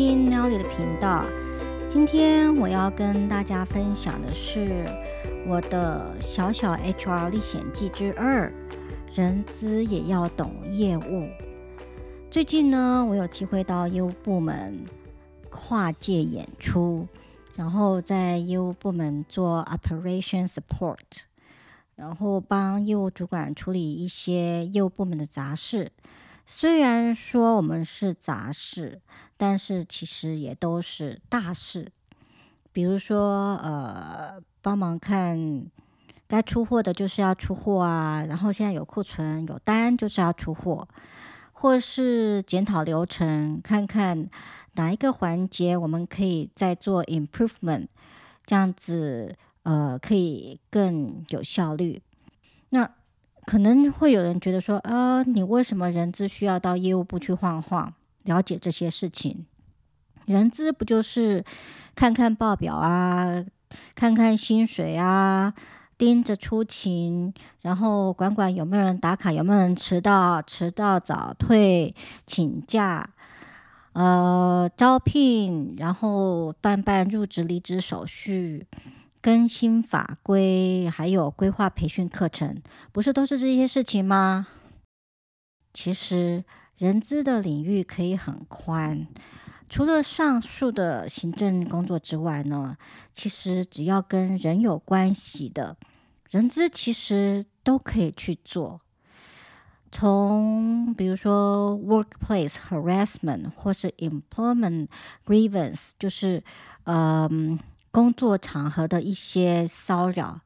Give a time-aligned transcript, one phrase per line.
[0.00, 1.26] 听 Nelly 的频道。
[1.86, 4.86] 今天我要跟大家分享的是
[5.46, 8.50] 我的小小 HR 历险记之二：
[9.14, 11.28] 人资也要懂业务。
[12.30, 14.86] 最近呢，我有机会到业务部门
[15.50, 17.06] 跨界演出，
[17.54, 20.96] 然后在业务部门做 Operation Support，
[21.94, 25.92] 然后帮业务主管处理一些业务部门的杂事。
[26.52, 29.00] 虽然说我们是杂事，
[29.36, 31.92] 但是其实也都是大事。
[32.72, 35.64] 比如说，呃，帮忙看
[36.26, 38.24] 该出货的，就是要出货啊。
[38.28, 40.88] 然后现在有库存、有单，就是要出货，
[41.52, 44.28] 或是检讨流程，看看
[44.72, 47.86] 哪一个环节我们可以再做 improvement，
[48.44, 52.02] 这样子，呃，可以更有效率。
[52.70, 52.90] 那。
[53.46, 57.92] 可能会有人觉得说，啊，你为什么人资需要到业务部去晃晃，
[58.24, 59.46] 了解这些事情？
[60.26, 61.44] 人资不就是
[61.94, 63.44] 看看报表啊，
[63.94, 65.52] 看看薪水啊，
[65.98, 71.92] 盯着出勤，然后管管有没有人打卡，有没有人迟到、迟到早退、
[72.26, 73.10] 请假，
[73.94, 78.66] 呃，招聘，然后办办入职、离职手续。
[79.22, 84.46] 更新法规，还有规划培训课程，不是都是这些事情吗？
[85.74, 86.42] 其实
[86.76, 89.06] 人资的领域可以很宽，
[89.68, 92.78] 除了上述的行政工作之外呢，
[93.12, 95.76] 其实只要跟人有关系的，
[96.30, 98.80] 人资其实都可以去做。
[99.92, 104.88] 从比如说 workplace harassment 或是 employment
[105.26, 106.42] grievance，就是
[106.84, 107.58] 嗯。
[107.92, 110.40] 工作场合的一些骚扰，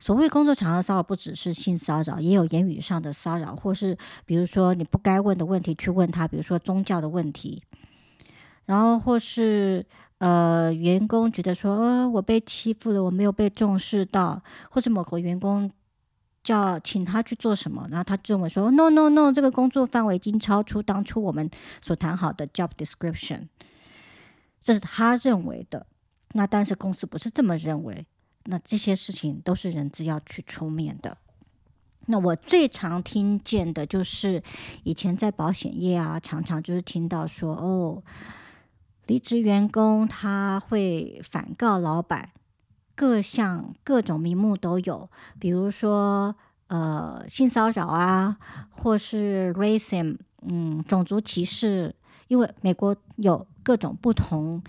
[0.00, 7.62] 所谓工作场合骚扰，不只是性骚扰，也有言语上的骚扰，或是比如说你不该问的问题去问他，比如说宗教的问题，
[8.66, 9.86] 然后或是
[10.18, 15.70] 呃员工觉得说，呃我被欺负了，我没有被重视到，或者某个员工
[16.42, 21.48] 叫请他去做什么，然后他认为说，no no no，这个工作范围已经超出当初我们
[21.80, 23.46] 所谈好的 job description，
[24.60, 25.86] 这是他认为的。
[26.32, 28.06] 那但是公司不是这么认为，
[28.44, 31.18] 那这些事情都是人资要去出面的。
[32.06, 34.42] 那我最常听见的就是
[34.82, 38.02] 以前在保险业啊，常常就是听到说，哦，
[39.06, 42.30] 离职员工他会反告老板，
[42.96, 46.34] 各项各种名目都有，比如说
[46.66, 48.38] 呃性骚扰啊，
[48.70, 51.94] 或是 racism，嗯，种族歧视，
[52.26, 54.60] 因为美国有各种不同。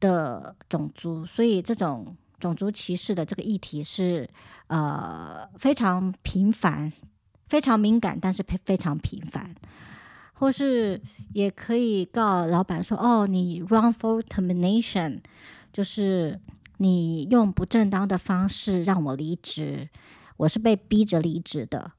[0.00, 4.28] 的种族，所以这种种族歧视的这个议题是
[4.68, 6.90] 呃非常频繁、
[7.48, 9.54] 非常敏感，但是非常频繁。
[10.34, 10.98] 或是
[11.34, 15.20] 也可以告老板说：“哦，你 wrongful termination，
[15.70, 16.40] 就是
[16.78, 19.86] 你用不正当的方式让我离职，
[20.38, 21.92] 我是被逼着离职的。”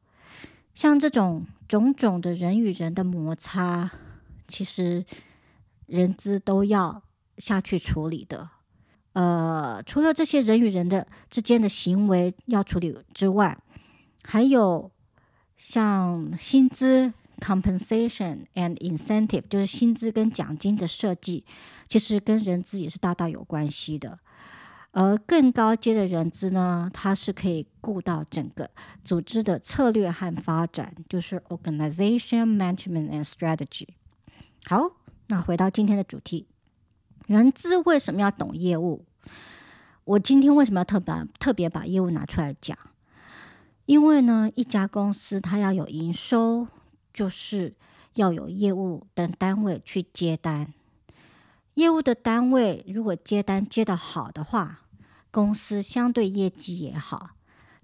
[0.74, 3.92] 像这种种种的人与人的摩擦，
[4.48, 5.06] 其实
[5.86, 7.04] 人资都要。
[7.42, 8.48] 下去处理的，
[9.14, 13.58] 呃，除了这些人与人的之间的行为要处理之外，
[14.24, 14.92] 还有
[15.58, 21.44] 像薪资 （compensation and incentive） 就是薪资跟奖金的设计，
[21.88, 24.20] 其实跟人资也是大大有关系的。
[24.92, 28.70] 而更高阶的人资呢，它是可以顾到整个
[29.04, 33.88] 组织的策略和发展，就是 organization management and strategy。
[34.66, 34.92] 好，
[35.28, 36.46] 那回到今天的主题。
[37.28, 39.06] 人资为什么要懂业务？
[40.04, 42.78] 我今天为什么要特别特别把业务拿出来讲？
[43.86, 46.68] 因为呢，一家公司它要有营收，
[47.14, 47.76] 就是
[48.16, 50.74] 要有业务等单位去接单。
[51.76, 54.82] 业务的单位如果接单接得好的话，
[55.30, 57.32] 公司相对业绩也好，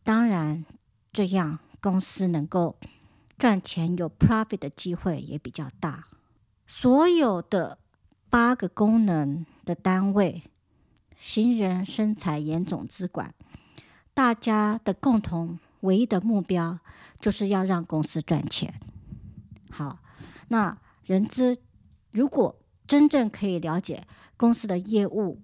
[0.03, 0.65] 当然
[1.13, 2.75] 这样公司能够
[3.37, 6.07] 赚钱有 profit 的机会也比较大。
[6.66, 7.78] 所有的。
[8.29, 10.44] 八个功能的单位，
[11.18, 13.34] 行人、生财、研、总、资、管，
[14.14, 16.78] 大家的共同唯一的目标
[17.20, 18.74] 就是要让公司赚钱。
[19.70, 20.00] 好，
[20.50, 21.58] 那人资
[22.12, 25.41] 如果真正可以了解公司的业务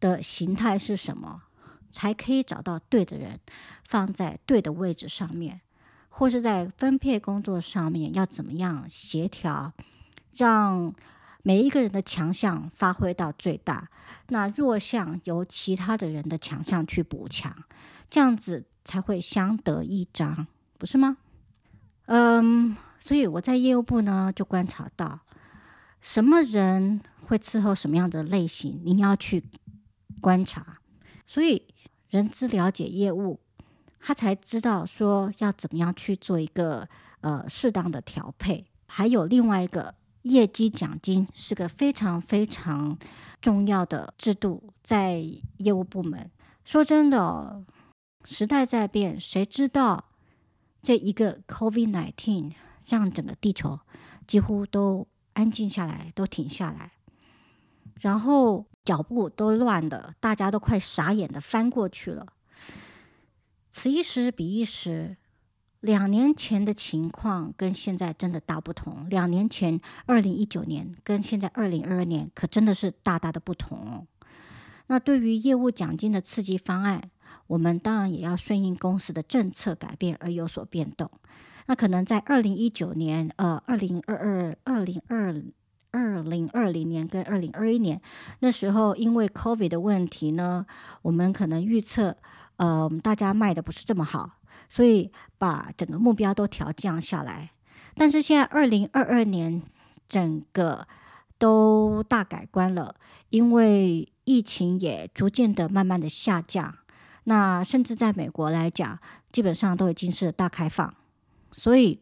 [0.00, 1.44] 的形态是什么，
[1.90, 3.40] 才可以找到对的人
[3.84, 5.62] 放在对的位置上面，
[6.10, 9.72] 或是在分配工作上面要怎么样协调，
[10.34, 10.94] 让。
[11.46, 13.90] 每一个人的强项发挥到最大，
[14.28, 17.54] 那弱项由其他的人的强项去补强，
[18.08, 20.46] 这样子才会相得益彰，
[20.78, 21.18] 不是吗？
[22.06, 25.20] 嗯，所以我在业务部呢就观察到，
[26.00, 29.44] 什么人会伺候什么样的类型，你要去
[30.22, 30.78] 观察。
[31.26, 31.66] 所以，
[32.08, 33.38] 人资了解业务，
[34.00, 36.88] 他才知道说要怎么样去做一个
[37.20, 38.66] 呃适当的调配。
[38.86, 39.94] 还有另外一个
[40.24, 42.98] 业绩奖金，是个非常非常
[43.40, 45.22] 重要的制度，在
[45.58, 46.30] 业务部门。
[46.64, 47.62] 说真的，
[48.24, 50.06] 时代在变，谁知道
[50.82, 52.52] 这一个 COVID-19
[52.86, 53.80] 让整个地球
[54.26, 56.92] 几乎都安静下来，都停下来，
[58.00, 62.32] 然后脚步都乱的，大家都快傻眼的翻过去了。
[63.70, 65.18] 此一时彼一时，
[65.84, 69.06] 两年前的情况跟现在真的大不同。
[69.10, 74.06] 两年前，二零一九年跟现在二零二二年，可真的是大大的不同哦。
[74.86, 77.10] 那对于业务奖金的刺激方案，
[77.48, 81.10] 我们当然也要顺应公司的政策改变而有所变动。
[81.66, 85.42] 那可能在二零一九年、呃，二零二二、二零二
[85.90, 88.00] 二零二零年跟二零二一年
[88.40, 90.64] 那时候，因为 COVID 的问题呢，
[91.02, 92.16] 我们可能预测，
[92.56, 94.38] 呃，大家卖的不是这么好，
[94.74, 97.52] 所以把整个目标都调降下来。
[97.94, 99.62] 但是现在二零二二年
[100.08, 100.84] 整个
[101.38, 102.96] 都大改观了，
[103.30, 106.74] 因为疫情也逐渐的慢慢的下降，
[107.22, 108.98] 那甚至在美国来讲，
[109.30, 110.92] 基本上都已经是大开放，
[111.52, 112.00] 所以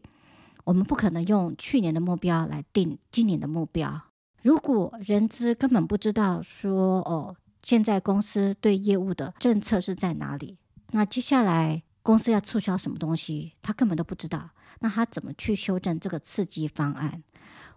[0.63, 4.01] 我们不可能用去年的目标来定今年的目标。
[4.41, 10.57] 如果人资根本不知道说哦，现在公司对业务的政策是在哪里，
[10.89, 14.49] 那接下来公司要促销什么东西，他根本都不知道，
[14.81, 17.23] 那他怎么去修正这个刺激方案，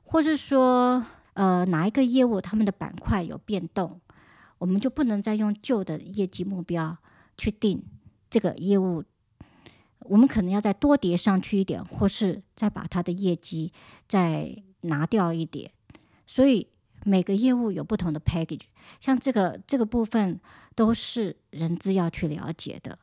[0.03, 4.01] 或是说呃哪一个业务他们的板块有变动？
[4.59, 6.97] 我们就不能再用旧的业绩目标
[7.39, 7.85] 去定
[8.29, 9.05] 这个业务，
[10.01, 13.73] 我们可能要再多叠上去一点，或是再把它的业绩
[14.09, 15.71] 再拿掉一点。
[16.27, 16.67] 所以
[17.05, 18.63] 每个业务有不同的 package，
[18.99, 20.41] 像这个这个部分
[20.75, 22.99] 都是人资要去了解的。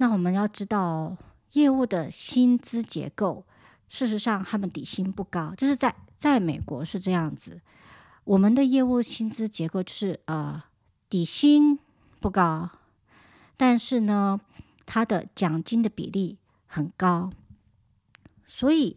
[0.00, 1.14] 那我们要知道
[1.52, 3.44] 业务的薪资结构，
[3.86, 7.60] 事实上他们底薪不高，就是在在美国是这样子。
[8.24, 10.62] 我们的业务薪资结构就是呃
[11.10, 11.78] 底薪
[12.18, 12.70] 不高，
[13.58, 14.40] 但是呢，
[14.86, 17.30] 它的奖金的比例很高。
[18.46, 18.96] 所以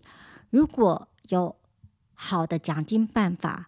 [0.51, 1.57] 如果有
[2.13, 3.67] 好的奖金办法，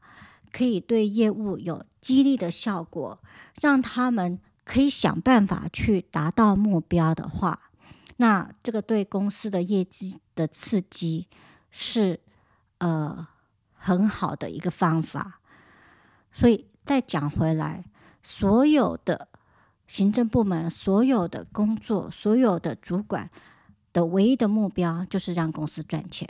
[0.53, 3.19] 可以对业务有激励的效果，
[3.61, 7.69] 让他们可以想办法去达到目标的话，
[8.17, 11.27] 那这个对公司的业绩的刺激
[11.69, 12.19] 是
[12.79, 13.27] 呃
[13.73, 15.39] 很好的一个方法。
[16.31, 17.85] 所以再讲回来，
[18.23, 19.29] 所有的
[19.87, 23.29] 行政部门、所有的工作、所有的主管
[23.93, 26.27] 的唯一的目标就是让公司赚钱。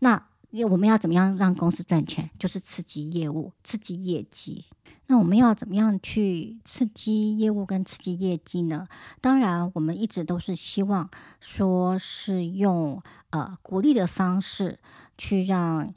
[0.00, 0.28] 那
[0.70, 2.28] 我们要怎么样让公司赚钱？
[2.38, 4.64] 就是刺激业务、刺激业绩。
[5.08, 8.88] 那我们要怎么样去刺激业务跟刺激业绩呢？
[9.20, 11.10] 当然，我们一直都是希望
[11.40, 14.78] 说是用呃鼓励的方式
[15.18, 15.92] 去让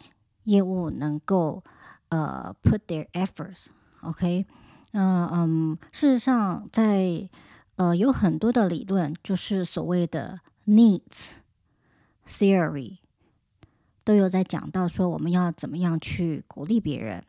[0.46, 1.64] 业务能够。
[2.14, 4.46] 呃、put their efforts，OK，okay？
[4.92, 7.30] 那嗯，事实上在
[7.78, 11.30] 呃有很多的理论，就是所谓的 needs
[12.28, 12.98] theory，
[14.04, 17.24] 都有在讲到说我们要怎么样去鼓励别人。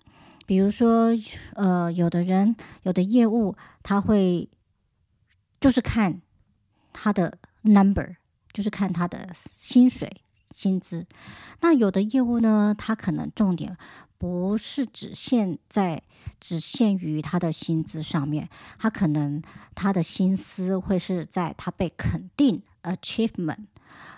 [0.52, 1.08] 比如说，
[1.54, 4.50] 呃，有的人有的业务他会
[5.58, 6.20] 就是看
[6.92, 8.16] 他的 number，
[8.52, 11.06] 就是看他的薪水薪资。
[11.62, 13.78] 那有的业务呢，他可能重点。
[14.18, 16.02] 不是只限在
[16.38, 19.42] 只限于他的薪资上面，他可能
[19.74, 23.68] 他的心思会是在他被肯定 achievement，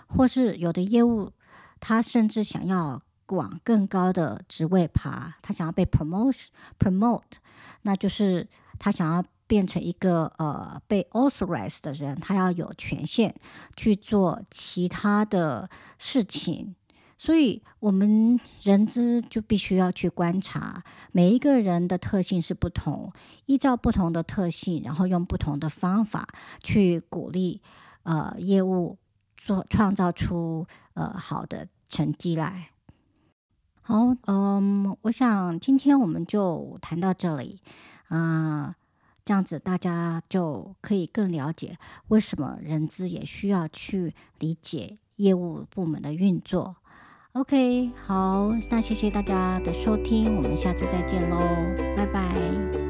[0.07, 1.31] 或是有的业务
[1.79, 6.45] 他甚至想要往更高的职位爬，他想要被 promote
[6.77, 7.37] promote，
[7.83, 13.33] 那就是他想要变成一个呃被 authorized 的人，他要有权限
[13.75, 16.75] 去做其他的事情。
[17.17, 23.11] 所以，我们人资就必须要去观察每一个人的特性是不同，
[23.45, 26.27] 依照不同的特性，然后用不同的方法
[26.61, 27.61] 去鼓励
[28.03, 28.97] 呃业务
[29.37, 32.71] 做创造出呃好的成绩来。
[33.87, 37.59] 好，嗯，我想今天我们就谈到这里
[38.07, 38.75] 啊，
[39.23, 41.77] 这样子大家就可以更了解
[42.07, 46.75] 为什么人资也需要去理解业务部门的运作。
[47.33, 51.37] OK，好，那谢谢大家的收听，我们下次再见喽，
[51.95, 52.84] 拜拜。